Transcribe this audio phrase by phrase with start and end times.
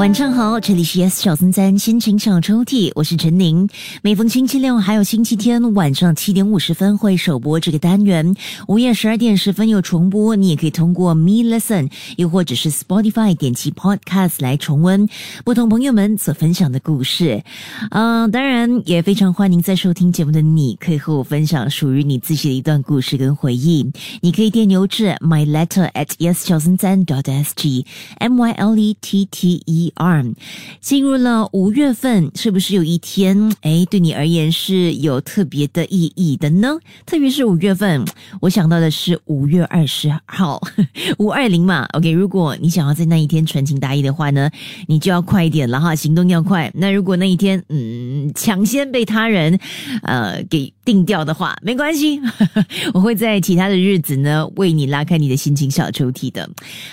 [0.00, 3.68] 晚上好，这里是 Yes 小森森心情小抽屉，我是陈宁。
[4.00, 8.34] 每逢星期六还有星期天晚上七点五十分会首播这个单元，
[8.66, 10.34] 午夜十二点十分有重播。
[10.34, 15.06] 你也可以通过 Me Listen，又或者是 Spotify 点击 Podcast 来重温
[15.44, 17.44] 不同朋友们所分享的故事。
[17.90, 23.86] 嗯，当然也非常欢迎在收听节目的你，可以和我分享属于你自己的一段故事跟回忆。
[24.22, 27.84] 你可以电邮至 My Letter at yes 小森森 dot S G
[28.16, 29.89] M Y L E T T E。
[29.96, 30.34] Arm
[30.80, 36.76] 进入了五月份，是不是有一天哎，对你而言是有特别的意义的呢？
[37.06, 38.04] 特别是五月份，
[38.40, 40.60] 我想到的是五月二十号，
[41.18, 41.86] 五二零嘛。
[41.92, 44.50] OK，如果你想要在那一天传情达意的话呢，
[44.86, 46.70] 你就要快一点了哈，行动要快。
[46.74, 49.58] 那如果那一天嗯抢先被他人
[50.02, 52.20] 呃给定掉的话，没关系，
[52.94, 56.48] 我会在其他的日子呢为你拉开你的心情小抽屉的。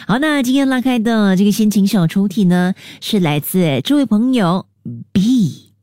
[0.05, 2.73] 好，那今天拉开的这个心情小抽屉呢？
[3.01, 4.65] 是来自这位朋友
[5.11, 5.73] B。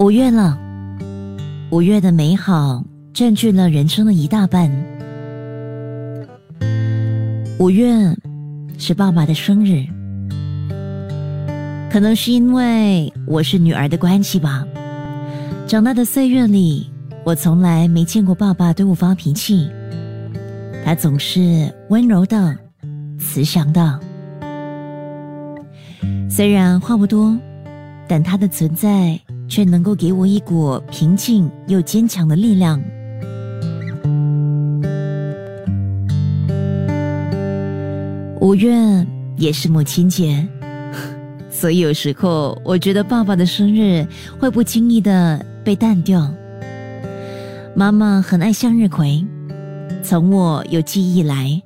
[0.00, 0.58] 五月了，
[1.70, 4.70] 五月的美好占据了人生的一大半。
[7.58, 7.92] 五月
[8.78, 9.97] 是爸爸的生日。
[11.90, 14.64] 可能是因为我是女儿的关系吧，
[15.66, 16.88] 长大的岁月里，
[17.24, 19.68] 我从来没见过爸爸对我发脾气，
[20.84, 22.56] 他总是温柔的、
[23.18, 23.98] 慈祥的。
[26.30, 27.36] 虽然话不多，
[28.06, 32.80] 但他的存在却能够给我一股平静又坚强的力量。
[38.40, 38.72] 五月
[39.36, 40.46] 也是母亲节。
[41.58, 44.06] 所以有时候，我觉得爸爸的生日
[44.38, 46.32] 会不经意的被淡掉。
[47.74, 49.26] 妈妈很爱向日葵，
[50.00, 51.60] 从我有记忆来，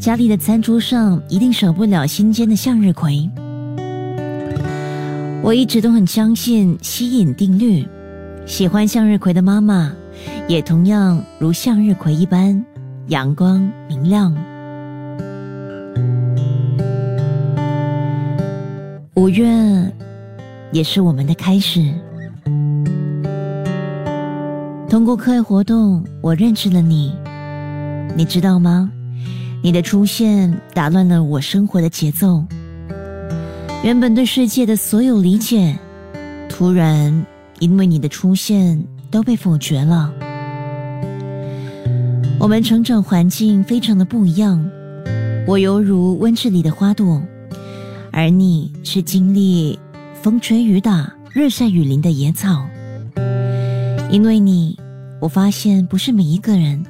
[0.00, 3.28] 家里的餐桌上一定少不了新鲜的向日葵。
[5.42, 7.86] 我一直都很相信吸引定律，
[8.46, 9.92] 喜欢向日葵的妈妈，
[10.48, 12.64] 也同样如向日葵一般
[13.08, 14.34] 阳光明亮。
[19.16, 19.46] 五月，
[20.72, 21.88] 也是我们的开始。
[24.88, 27.14] 通过课外活动，我认识了你。
[28.16, 28.90] 你知道吗？
[29.62, 32.44] 你的出现打乱了我生活的节奏。
[33.84, 35.78] 原本对世界的所有理解，
[36.48, 37.24] 突然
[37.60, 38.82] 因为你的出现
[39.12, 40.12] 都被否决了。
[42.40, 44.68] 我们成长环境非常的不一样。
[45.46, 47.22] 我犹如温室里的花朵。
[48.16, 49.76] 而你是经历
[50.22, 52.64] 风吹雨打、日晒雨淋的野草，
[54.08, 54.78] 因为你，
[55.20, 56.80] 我发现不是每一个人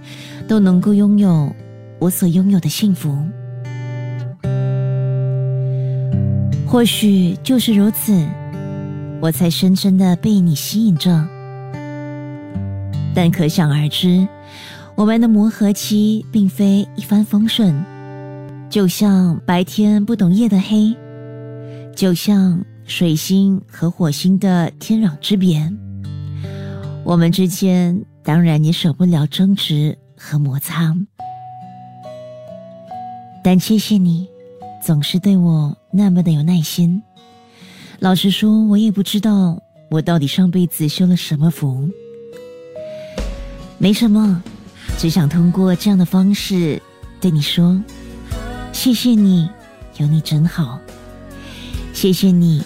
[0.47, 1.51] 都能够拥有
[1.99, 3.17] 我所拥有的幸福。
[6.67, 8.23] 或许就是如此，
[9.23, 11.27] 我才深深的被你吸引着。
[13.15, 14.29] 但可想而知，
[14.95, 17.83] 我们的磨合期并非一帆风顺，
[18.69, 20.95] 就像白天不懂夜的黑。
[21.95, 25.73] 就像水星和火星的天壤之别，
[27.05, 30.95] 我们之间当然也少不了争执和摩擦。
[33.45, 34.27] 但谢谢你，
[34.85, 37.01] 总是对我那么的有耐心。
[38.01, 39.59] 老实说，我也不知道
[39.91, 41.89] 我到底上辈子修了什么福。
[43.79, 44.43] 没什么，
[44.99, 46.83] 只想通过这样的方式
[47.21, 47.81] 对你说：
[48.73, 49.49] 谢谢你，
[49.99, 50.81] 有你真好。
[52.05, 52.63] 谢谢你，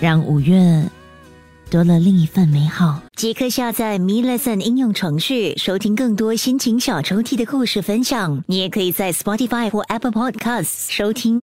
[0.00, 0.84] 让五月
[1.68, 3.02] 多了另一份美好。
[3.16, 8.44] 即刻下载 Me Lesson 应用程序，收听更多心情小抽屉的故事分享。
[8.46, 11.40] 你也可以在 Spotify 或 Apple Podcasts 收听。